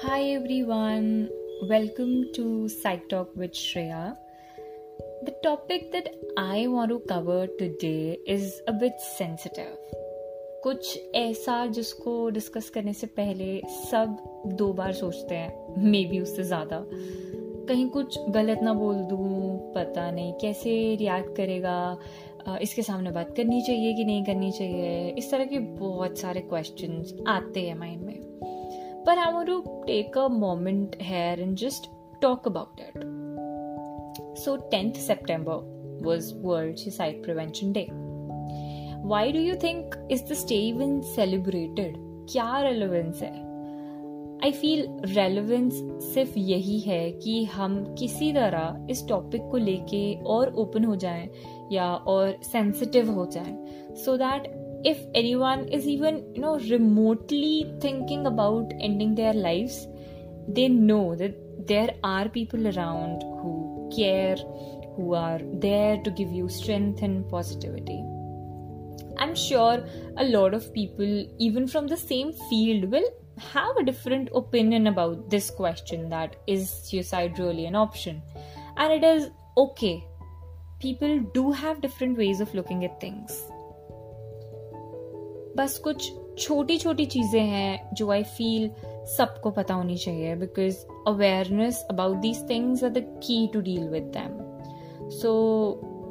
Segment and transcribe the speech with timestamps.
[0.00, 1.28] Hi everyone,
[1.68, 4.16] welcome to Psych Talk with Shreya.
[5.24, 9.74] The topic that I want to cover today is a bit sensitive.
[10.62, 13.60] कुछ ऐसा जिसको discuss करने से पहले
[13.90, 14.16] सब
[14.58, 16.82] दो बार सोचते हैं मे बी उससे ज़्यादा।
[17.68, 20.70] कहीं कुछ गलत ना बोल दूँ पता नहीं कैसे
[21.00, 21.76] रिएक्ट करेगा।
[22.62, 25.10] इसके सामने बात करनी चाहिए कि नहीं करनी चाहिए?
[25.18, 28.26] इस तरह के बहुत सारे क्वेश्चंस आते हैं माइंड में।
[29.06, 31.90] पर I want to take a moment here and just
[32.22, 37.90] talk about it so tenth September was World Suicide Prevention Day.
[39.02, 41.96] Why do you think is this day even celebrated?
[42.30, 43.32] क्या relevance है
[44.44, 45.74] I feel relevance
[46.14, 51.28] सिर्फ़ यही है कि हम किसी तरह इस टॉपिक को लेके और ओपन हो जाएँ
[51.72, 53.56] या और सेंसिटिव हो जाएँ
[53.94, 54.46] so that
[54.84, 59.86] if anyone is even you know remotely thinking about ending their lives
[60.48, 61.34] they know that
[61.66, 64.36] there are people around who care
[64.98, 68.02] who are there to give you strength and positivity.
[69.16, 69.84] I'm sure
[70.16, 75.30] a lot of people even from the same field will have a different opinion about
[75.30, 78.22] this question that is suicide really an option?
[78.76, 80.04] And it is okay.
[80.80, 83.44] People do have different ways of looking at things
[85.58, 88.70] बस कुछ छोटी छोटी चीज़ें हैं जो I feel
[89.16, 90.76] सबको पता होनी चाहिए because
[91.08, 92.76] awareness about these thing
[93.22, 94.38] key to deal with them
[95.10, 95.32] so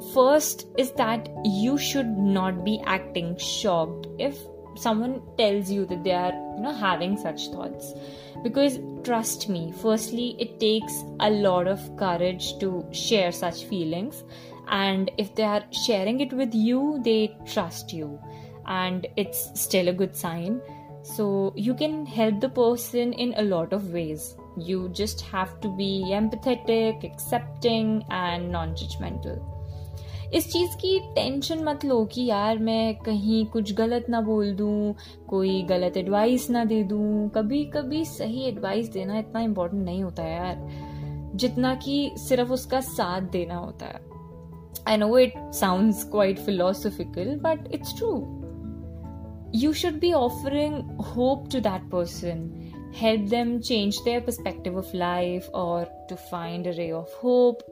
[0.04, 4.46] first is that you should not be acting shocked if
[4.82, 7.94] someone tells you that they are you know having such thoughts
[8.42, 14.22] because trust me firstly it takes a lot of courage to share such feelings
[14.72, 18.18] and if they are sharing it with you they trust you
[18.68, 20.60] and it's still a good sign.
[21.04, 24.34] So you can help the person in a lot of ways.
[24.56, 29.38] You just have to be empathetic, accepting, and non judgmental.
[30.34, 34.94] इस चीज़ की tension मत लो कि यार मैं कहीं कुछ गलत ना बोल दूँ
[35.28, 40.22] कोई गलत एडवाइस ना दे दूँ कभी कभी सही एडवाइस देना इतना इम्पोर्टेंट नहीं होता
[40.22, 44.00] है यार जितना कि सिर्फ़ उसका साथ देना होता है
[44.88, 48.12] I know it sounds quite philosophical but it's true
[49.52, 55.48] you should be offering hope to that person, help them change their perspective of life
[55.54, 57.62] or to find a ray of hope.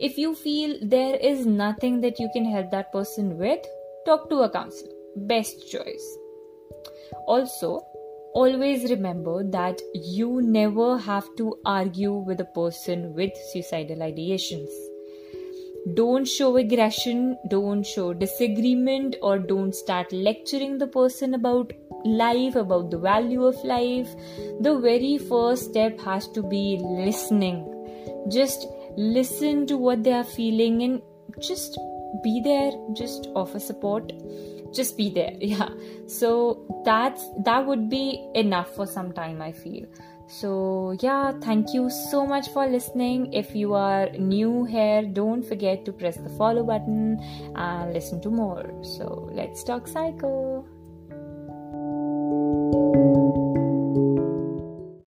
[0.00, 3.64] If you feel there is nothing that you can help that person with,
[4.06, 4.92] talk to a counselor.
[5.16, 6.18] Best choice.
[7.26, 7.82] Also,
[8.34, 14.70] always remember that you never have to argue with a person with suicidal ideations
[15.94, 21.72] don't show aggression, don't show disagreement, or don't start lecturing the person about
[22.04, 24.08] life, about the value of life.
[24.60, 27.68] The very first step has to be listening.
[28.30, 28.66] Just
[28.96, 31.02] listen to what they are feeling and
[31.40, 31.78] just
[32.22, 34.12] be there, just offer support.
[34.72, 35.68] Just be there, yeah.
[36.06, 39.84] So that's that would be enough for some time, I feel.
[40.26, 43.32] So, yeah, thank you so much for listening.
[43.32, 47.20] If you are new here, don't forget to press the follow button
[47.54, 48.72] and listen to more.
[48.82, 50.66] So, let's talk cycle.